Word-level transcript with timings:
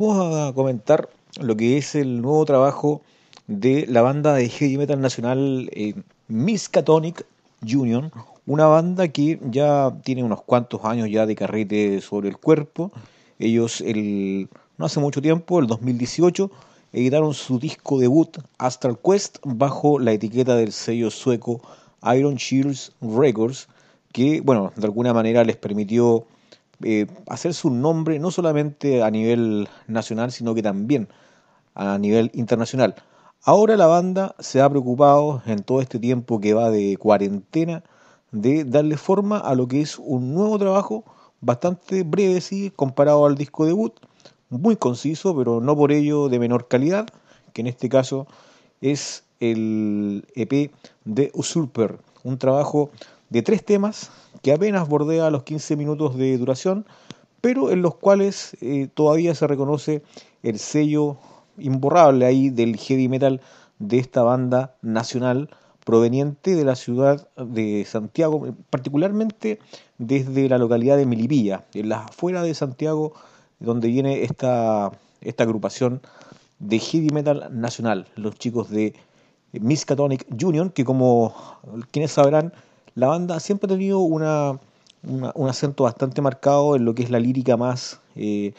Vamos 0.00 0.48
a 0.48 0.52
comentar 0.54 1.08
lo 1.40 1.56
que 1.56 1.76
es 1.76 1.96
el 1.96 2.22
nuevo 2.22 2.44
trabajo 2.44 3.02
de 3.48 3.84
la 3.88 4.00
banda 4.00 4.32
de 4.32 4.48
heavy 4.48 4.78
metal 4.78 5.00
nacional 5.00 5.68
eh, 5.72 5.92
Miskatonic 6.28 7.26
Union, 7.62 8.12
una 8.46 8.66
banda 8.66 9.08
que 9.08 9.40
ya 9.50 9.92
tiene 10.04 10.22
unos 10.22 10.42
cuantos 10.42 10.84
años 10.84 11.10
ya 11.10 11.26
de 11.26 11.34
carrete 11.34 12.00
sobre 12.00 12.28
el 12.28 12.36
cuerpo. 12.36 12.92
Ellos 13.40 13.80
el, 13.80 14.48
no 14.76 14.86
hace 14.86 15.00
mucho 15.00 15.20
tiempo, 15.20 15.58
el 15.58 15.66
2018, 15.66 16.48
editaron 16.92 17.34
su 17.34 17.58
disco 17.58 17.98
debut 17.98 18.38
Astral 18.56 19.00
Quest 19.04 19.38
bajo 19.42 19.98
la 19.98 20.12
etiqueta 20.12 20.54
del 20.54 20.70
sello 20.70 21.10
sueco 21.10 21.60
Iron 22.14 22.36
Shields 22.36 22.92
Records, 23.00 23.66
que 24.12 24.42
bueno, 24.42 24.72
de 24.76 24.86
alguna 24.86 25.12
manera 25.12 25.42
les 25.42 25.56
permitió 25.56 26.24
eh, 26.82 27.06
hacer 27.26 27.54
su 27.54 27.70
nombre 27.70 28.18
no 28.18 28.30
solamente 28.30 29.02
a 29.02 29.10
nivel 29.10 29.68
nacional, 29.86 30.32
sino 30.32 30.54
que 30.54 30.62
también 30.62 31.08
a 31.74 31.98
nivel 31.98 32.30
internacional. 32.34 32.94
Ahora 33.42 33.76
la 33.76 33.86
banda 33.86 34.34
se 34.38 34.60
ha 34.60 34.68
preocupado 34.68 35.42
en 35.46 35.62
todo 35.62 35.80
este 35.80 35.98
tiempo 35.98 36.40
que 36.40 36.54
va 36.54 36.70
de 36.70 36.96
cuarentena 36.96 37.82
de 38.32 38.64
darle 38.64 38.96
forma 38.96 39.38
a 39.38 39.54
lo 39.54 39.68
que 39.68 39.80
es 39.80 39.98
un 39.98 40.34
nuevo 40.34 40.58
trabajo 40.58 41.04
bastante 41.40 42.02
breve, 42.02 42.40
sí, 42.40 42.72
comparado 42.74 43.24
al 43.26 43.36
disco 43.36 43.64
debut, 43.64 43.94
muy 44.50 44.76
conciso, 44.76 45.36
pero 45.36 45.60
no 45.60 45.76
por 45.76 45.92
ello 45.92 46.28
de 46.28 46.38
menor 46.38 46.68
calidad, 46.68 47.06
que 47.52 47.60
en 47.60 47.68
este 47.68 47.88
caso 47.88 48.26
es 48.80 49.24
el 49.40 50.26
EP 50.34 50.72
de 51.04 51.30
Usurper, 51.34 51.98
un 52.24 52.38
trabajo 52.38 52.90
de 53.30 53.42
tres 53.42 53.64
temas 53.64 54.10
que 54.42 54.52
apenas 54.52 54.88
bordea 54.88 55.30
los 55.30 55.42
15 55.44 55.76
minutos 55.76 56.16
de 56.16 56.36
duración, 56.38 56.86
pero 57.40 57.70
en 57.70 57.82
los 57.82 57.94
cuales 57.94 58.56
eh, 58.60 58.88
todavía 58.92 59.34
se 59.34 59.46
reconoce 59.46 60.02
el 60.42 60.58
sello 60.58 61.16
imborrable 61.58 62.26
ahí 62.26 62.50
del 62.50 62.76
heavy 62.76 63.08
metal 63.08 63.40
de 63.78 63.98
esta 63.98 64.22
banda 64.22 64.74
nacional 64.82 65.50
proveniente 65.84 66.54
de 66.54 66.64
la 66.64 66.76
ciudad 66.76 67.28
de 67.36 67.84
Santiago, 67.86 68.54
particularmente 68.68 69.58
desde 69.96 70.48
la 70.48 70.58
localidad 70.58 70.96
de 70.96 71.06
Milipilla, 71.06 71.64
en 71.72 71.88
la 71.88 72.00
afuera 72.04 72.42
de 72.42 72.54
Santiago, 72.54 73.14
donde 73.58 73.88
viene 73.88 74.22
esta, 74.22 74.92
esta 75.20 75.44
agrupación 75.44 76.02
de 76.58 76.78
heavy 76.78 77.08
metal 77.08 77.48
nacional, 77.52 78.06
los 78.16 78.34
chicos 78.34 78.68
de 78.68 78.94
Miskatonic 79.52 80.26
Union, 80.44 80.70
que 80.70 80.84
como 80.84 81.34
quienes 81.90 82.12
sabrán, 82.12 82.52
la 82.98 83.06
banda 83.06 83.38
siempre 83.38 83.66
ha 83.66 83.76
tenido 83.76 84.00
un 84.00 84.24
acento 85.48 85.84
bastante 85.84 86.20
marcado 86.20 86.74
en 86.74 86.84
lo 86.84 86.96
que 86.96 87.04
es 87.04 87.10
la 87.10 87.20
lírica 87.20 87.56
más 87.56 88.00
eh, 88.16 88.52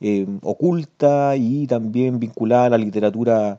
eh, 0.00 0.26
oculta 0.42 1.36
y 1.36 1.68
también 1.68 2.18
vinculada 2.18 2.66
a 2.66 2.70
la 2.70 2.78
literatura 2.78 3.56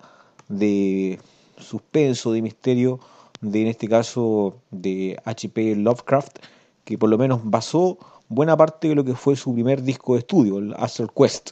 de 0.49 1.19
suspenso, 1.57 2.33
de 2.33 2.41
misterio, 2.41 2.99
de 3.39 3.61
en 3.61 3.67
este 3.67 3.87
caso 3.87 4.55
de 4.71 5.17
H.P. 5.23 5.77
Lovecraft, 5.77 6.39
que 6.83 6.97
por 6.97 7.09
lo 7.09 7.17
menos 7.17 7.39
basó 7.45 7.97
buena 8.27 8.57
parte 8.57 8.89
de 8.89 8.95
lo 8.95 9.05
que 9.05 9.15
fue 9.15 9.37
su 9.37 9.53
primer 9.53 9.83
disco 9.83 10.15
de 10.15 10.19
estudio, 10.19 10.57
el 10.57 10.73
Astral 10.73 11.11
Quest. 11.15 11.51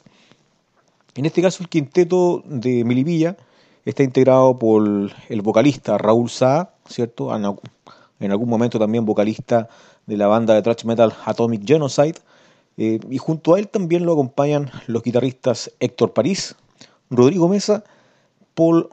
En 1.14 1.24
este 1.24 1.40
caso 1.40 1.62
el 1.62 1.70
quinteto 1.70 2.42
de 2.44 2.84
Melivilla 2.84 3.34
está 3.86 4.02
integrado 4.02 4.58
por 4.58 5.10
el 5.30 5.42
vocalista 5.42 5.96
Raúl 5.96 6.28
Saa, 6.28 6.74
¿cierto? 6.86 7.32
En 8.20 8.30
algún 8.30 8.48
momento 8.48 8.78
también 8.78 9.04
vocalista 9.04 9.68
de 10.06 10.16
la 10.16 10.26
banda 10.26 10.54
de 10.54 10.62
thrash 10.62 10.84
metal 10.84 11.12
Atomic 11.24 11.66
Genocide, 11.66 12.18
eh, 12.76 12.98
y 13.08 13.18
junto 13.18 13.54
a 13.54 13.58
él 13.58 13.68
también 13.68 14.04
lo 14.04 14.12
acompañan 14.12 14.70
los 14.86 15.02
guitarristas 15.02 15.70
Héctor 15.80 16.12
París, 16.12 16.56
Rodrigo 17.10 17.48
Mesa, 17.48 17.84
Paul 18.54 18.88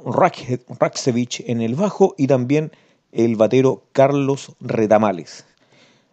Raksevich 0.79 1.43
en 1.47 1.61
el 1.61 1.75
bajo 1.75 2.15
y 2.17 2.27
también 2.27 2.71
el 3.11 3.35
batero 3.35 3.83
Carlos 3.91 4.53
Redamales. 4.59 5.45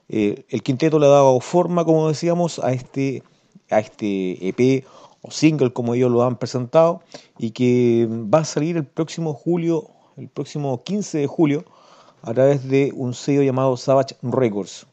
Eh, 0.08 0.44
el 0.48 0.62
quinteto 0.62 0.98
le 0.98 1.06
ha 1.06 1.10
dado 1.10 1.40
forma, 1.40 1.84
como 1.84 2.08
decíamos, 2.08 2.58
a 2.58 2.72
este, 2.72 3.22
a 3.70 3.80
este 3.80 4.48
EP 4.48 4.84
o 5.20 5.30
single, 5.30 5.72
como 5.72 5.94
ellos 5.94 6.10
lo 6.10 6.22
han 6.22 6.38
presentado, 6.38 7.02
y 7.38 7.50
que 7.50 8.06
va 8.10 8.40
a 8.40 8.44
salir 8.44 8.76
el 8.76 8.84
próximo 8.84 9.34
julio, 9.34 9.90
el 10.16 10.28
próximo 10.28 10.82
15 10.82 11.18
de 11.18 11.26
julio, 11.26 11.64
a 12.22 12.34
través 12.34 12.68
de 12.68 12.92
un 12.94 13.14
sello 13.14 13.42
llamado 13.42 13.76
Savage 13.76 14.16
Records. 14.22 14.86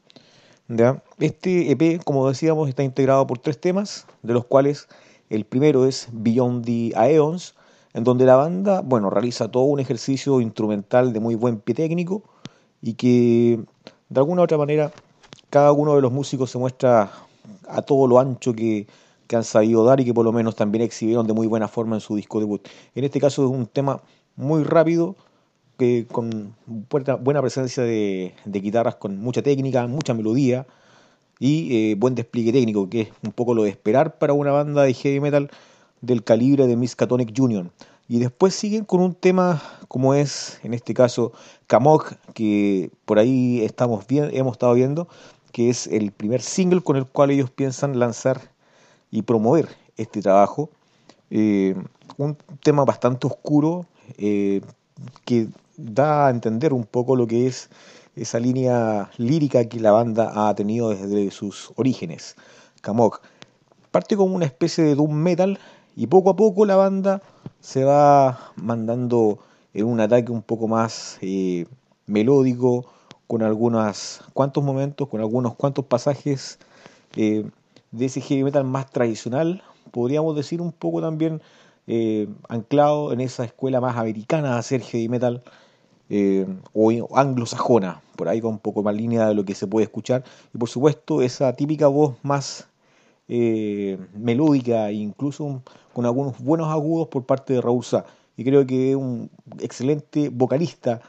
Este 1.19 1.72
EP, 1.72 2.03
como 2.03 2.28
decíamos, 2.28 2.69
está 2.69 2.84
integrado 2.84 3.28
por 3.28 3.38
tres 3.38 3.59
temas, 3.59 4.08
de 4.24 4.34
los 4.34 4.46
cuales 4.46 4.88
el 5.30 5.46
primero 5.46 5.86
es 5.86 6.08
Beyond 6.12 6.66
the 6.66 6.91
Aeons, 6.96 7.56
en 7.94 8.03
donde 8.03 8.25
la 8.25 8.36
banda, 8.36 8.81
bueno, 8.81 9.09
realiza 9.09 9.50
todo 9.50 9.63
un 9.63 9.80
ejercicio 9.80 10.41
instrumental 10.41 11.13
de 11.13 11.19
muy 11.19 11.36
buen 11.36 11.59
pie 11.59 11.75
técnico 11.75 12.24
y 12.81 12.94
que 12.94 13.59
de 14.09 14.19
alguna 14.19 14.42
u 14.42 14.44
otra 14.44 14.57
manera 14.57 14.92
cada 15.50 15.72
uno 15.72 15.96
de 15.96 16.02
los 16.02 16.12
músicos 16.12 16.52
se 16.52 16.57
muestra 16.57 17.12
a 17.68 17.81
todo 17.81 18.07
lo 18.07 18.19
ancho 18.19 18.53
que, 18.53 18.88
que 19.28 19.36
han 19.36 19.44
sabido 19.44 19.86
dar 19.86 20.00
y 20.00 20.06
que 20.06 20.13
por 20.13 20.25
lo 20.25 20.31
menos 20.31 20.56
también 20.56 20.84
exhibieron 20.84 21.28
de 21.28 21.34
muy 21.34 21.47
buena 21.47 21.68
forma 21.68 21.96
en 21.96 22.02
su 22.02 22.16
disco 22.16 22.40
debut. 22.40 22.68
En 22.96 23.03
este 23.03 23.19
caso 23.19 23.46
es 23.46 23.52
un 23.52 23.68
tema 23.68 24.02
muy 24.36 24.63
rápido, 24.63 25.16
que 25.78 26.06
con 26.12 26.56
buena 26.66 27.41
presencia 27.41 27.84
de, 27.84 28.34
guitarras 28.46 28.96
con 28.96 29.18
mucha 29.18 29.41
técnica, 29.41 29.88
mucha 29.88 30.13
melodía 30.13 30.66
y 31.40 31.91
eh, 31.91 31.96
buen 31.96 32.16
despliegue 32.16 32.53
técnico, 32.53 32.90
que 32.90 33.02
es 33.02 33.09
un 33.24 33.31
poco 33.31 33.53
lo 33.53 33.63
de 33.63 33.69
esperar 33.69 34.18
para 34.18 34.34
una 34.34 34.52
banda 34.52 34.84
de 34.84 34.94
heavy 34.94 35.19
metal 35.19 35.50
del 36.02 36.24
calibre 36.24 36.68
de 36.68 36.75
Miskatonic 36.75 37.38
Union. 37.38 37.72
Y 38.08 38.19
después 38.19 38.53
siguen 38.53 38.86
con 38.86 39.02
un 39.02 39.16
tema 39.16 39.62
como 39.88 40.13
es, 40.13 40.59
en 40.63 40.74
este 40.74 40.94
caso, 40.94 41.34
Kamok, 41.68 42.13
que 42.34 42.92
por 43.06 43.18
ahí 43.18 43.63
estamos 43.63 44.06
bien, 44.06 44.30
hemos 44.34 44.53
estado 44.53 44.74
viendo, 44.75 45.07
que 45.52 45.69
es 45.69 45.88
el 45.88 46.12
primer 46.12 46.42
single 46.42 46.81
con 46.81 46.97
el 46.97 47.07
cual 47.07 47.31
ellos 47.31 47.50
piensan 47.50 47.97
lanzar 47.97 48.42
y 49.09 49.24
promover 49.24 49.69
este 49.97 50.22
trabajo. 50.22 50.69
Eh, 51.31 51.75
un 52.18 52.38
tema 52.62 52.86
bastante 52.86 53.25
oscuro, 53.25 53.86
eh, 54.18 54.62
que 55.25 55.47
da 55.78 56.28
a 56.28 56.30
entender 56.30 56.74
un 56.74 56.86
poco 56.86 57.16
lo 57.16 57.28
que 57.28 57.47
es 57.47 57.69
esa 58.16 58.40
línea 58.40 59.09
lírica 59.18 59.66
que 59.66 59.80
la 59.80 59.91
banda 59.91 60.50
ha 60.50 60.56
tenido 60.56 60.90
desde 60.90 61.31
sus 61.31 61.72
orígenes. 61.75 62.36
Kamok 62.81 63.22
parte 63.96 64.18
como 64.18 64.36
una 64.36 64.46
especie 64.46 64.84
de 64.84 64.94
doom 64.94 65.13
metal 65.13 65.58
y 65.96 66.08
poco 66.08 66.30
a 66.30 66.36
poco 66.36 66.66
la 66.66 66.75
banda 66.75 67.22
se 67.62 67.86
va 67.86 68.52
mandando 68.58 69.40
en 69.74 69.86
un 69.86 70.02
ataque 70.02 70.34
un 70.34 70.41
poco 70.41 70.68
más 70.68 71.18
eh, 71.22 71.66
melódico, 72.06 72.86
con 73.28 73.42
algunos 73.42 74.22
cuantos 74.34 74.66
momentos, 74.66 75.07
con 75.07 75.22
algunos 75.22 75.56
cuantos 75.56 75.86
pasajes 75.86 76.59
eh, 77.16 77.50
de 77.92 78.06
ese 78.06 78.19
heavy 78.19 78.44
metal 78.44 78.66
más 78.66 78.92
tradicional, 78.92 79.63
podríamos 79.92 80.36
decir 80.36 80.59
un 80.59 80.74
poco 80.74 81.00
también 81.00 81.42
eh, 81.88 82.28
anclado 82.50 83.13
en 83.13 83.22
esa 83.22 83.46
escuela 83.46 83.80
más 83.80 83.96
americana 83.96 84.53
de 84.53 84.59
hacer 84.59 84.81
heavy 84.81 85.07
metal 85.07 85.42
eh, 86.10 86.46
o 86.74 87.18
anglosajona, 87.18 88.02
por 88.16 88.28
ahí 88.28 88.42
con 88.42 88.52
un 88.52 88.60
poco 88.60 88.84
más 88.84 88.96
línea 88.96 89.28
de 89.28 89.34
lo 89.34 89.46
que 89.46 89.56
se 89.56 89.68
puede 89.68 89.86
escuchar, 89.86 90.24
y 90.54 90.58
por 90.58 90.70
supuesto 90.70 91.22
esa 91.22 91.54
típica 91.54 91.88
voz 91.88 92.16
más 92.24 92.68
eh, 93.28 93.98
melódica 94.14 94.90
e 94.90 94.94
incluso 94.94 95.62
con 95.94 96.06
algunos 96.06 96.40
buenos 96.40 96.68
agudos 96.68 97.08
por 97.08 97.26
parte 97.26 97.54
de 97.54 97.62
Raúl 97.62 97.84
Sá. 97.84 98.06
Y 98.38 98.44
creo 98.44 98.66
que 98.66 98.92
es 98.92 98.96
un 98.96 99.30
excelente 99.60 100.30
vocalista 100.30 101.02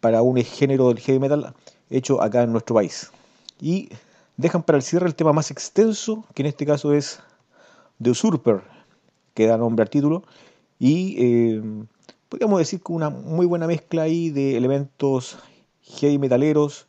para 0.00 0.22
un 0.22 0.36
género 0.36 0.88
del 0.88 1.00
heavy 1.00 1.18
metal 1.18 1.54
hecho 1.90 2.20
acá 2.22 2.42
en 2.42 2.52
nuestro 2.52 2.74
país. 2.74 3.10
Y 3.60 3.88
dejan 4.36 4.62
para 4.62 4.76
el 4.76 4.82
cierre 4.82 5.06
el 5.06 5.14
tema 5.14 5.32
más 5.32 5.50
extenso, 5.50 6.24
que 6.34 6.42
en 6.42 6.46
este 6.46 6.66
caso 6.66 6.92
es 6.92 7.20
The 8.02 8.10
Usurper, 8.10 8.60
que 9.32 9.46
da 9.46 9.56
nombre 9.56 9.82
al 9.82 9.90
título, 9.90 10.24
y 10.78 11.16
eh, 11.18 11.62
podríamos 12.34 12.58
decir 12.58 12.82
que 12.82 12.92
una 12.92 13.10
muy 13.10 13.46
buena 13.46 13.68
mezcla 13.68 14.02
ahí 14.02 14.30
de 14.30 14.56
elementos 14.56 15.38
heavy 15.82 16.18
metaleros 16.18 16.88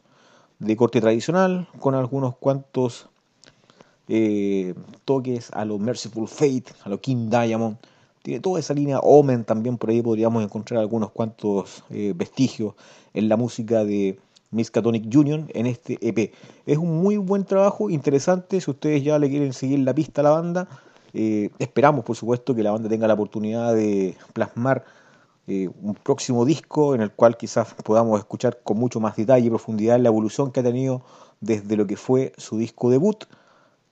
de 0.57 0.75
corte 0.75 0.99
tradicional, 0.99 1.67
con 1.79 1.93
algunos 1.93 2.35
cuantos 2.35 3.09
eh, 4.07 4.73
toques 5.05 5.51
a 5.51 5.63
lo 5.63 5.77
Merciful 5.77 6.27
Fate, 6.27 6.65
a 6.83 6.89
lo 6.89 6.99
King 6.99 7.29
Diamond. 7.29 7.77
Tiene 8.23 8.39
toda 8.39 8.59
esa 8.59 8.73
línea 8.73 8.97
Omen 9.01 9.43
también, 9.43 9.77
por 9.77 9.91
ahí 9.91 10.01
podríamos 10.01 10.43
encontrar 10.43 10.79
algunos 10.79 11.11
cuantos 11.11 11.83
eh, 11.91 12.13
vestigios 12.15 12.73
en 13.13 13.29
la 13.29 13.37
música 13.37 13.85
de 13.85 14.17
Miskatonic 14.49 15.15
Union 15.15 15.47
en 15.53 15.67
este 15.67 15.99
EP. 16.01 16.33
Es 16.65 16.79
un 16.79 17.03
muy 17.03 17.17
buen 17.17 17.45
trabajo, 17.45 17.91
interesante, 17.91 18.59
si 18.59 18.71
ustedes 18.71 19.03
ya 19.03 19.19
le 19.19 19.29
quieren 19.29 19.53
seguir 19.53 19.77
la 19.77 19.93
pista 19.93 20.21
a 20.21 20.23
la 20.23 20.31
banda, 20.31 20.67
eh, 21.13 21.51
esperamos, 21.59 22.03
por 22.03 22.15
supuesto, 22.15 22.55
que 22.55 22.63
la 22.63 22.71
banda 22.71 22.89
tenga 22.89 23.07
la 23.07 23.13
oportunidad 23.13 23.75
de 23.75 24.17
plasmar 24.33 24.83
eh, 25.47 25.69
un 25.81 25.93
próximo 25.93 26.43
disco 26.43 26.95
en 26.95 27.01
el 27.01 27.11
cual 27.11 27.37
quizás 27.37 27.75
podamos 27.83 28.19
escuchar 28.19 28.61
con 28.63 28.77
mucho 28.77 28.99
más 28.99 29.15
detalle 29.15 29.45
y 29.45 29.49
profundidad 29.49 29.99
la 29.99 30.09
evolución 30.09 30.51
que 30.51 30.61
ha 30.61 30.63
tenido 30.63 31.03
desde 31.39 31.77
lo 31.77 31.85
que 31.85 31.97
fue 31.97 32.33
su 32.37 32.57
disco 32.57 32.89
debut, 32.89 33.25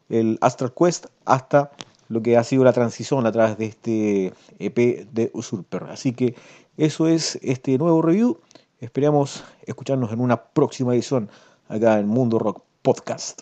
el 0.09 0.39
Astral 0.41 0.73
Quest, 0.73 1.07
hasta 1.25 1.71
lo 2.09 2.21
que 2.23 2.37
ha 2.37 2.43
sido 2.43 2.63
la 2.63 2.73
transición 2.73 3.27
a 3.27 3.31
través 3.31 3.57
de 3.57 3.65
este 3.65 4.33
EP 4.57 5.07
de 5.11 5.29
Usurper. 5.33 5.83
Así 5.83 6.13
que 6.13 6.35
eso 6.77 7.07
es 7.07 7.37
este 7.43 7.77
nuevo 7.77 8.01
review. 8.01 8.39
Esperamos 8.79 9.43
escucharnos 9.65 10.11
en 10.11 10.21
una 10.21 10.43
próxima 10.43 10.93
edición 10.93 11.29
acá 11.69 11.99
en 11.99 12.07
Mundo 12.07 12.39
Rock 12.39 12.63
Podcast. 12.81 13.41